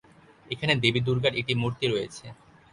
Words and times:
এখানে 0.45 0.73
দেবী 0.83 1.01
দুর্গার 1.07 1.33
একটি 1.35 1.53
মূর্তি 1.55 1.85
রয়েছে। 1.87 2.25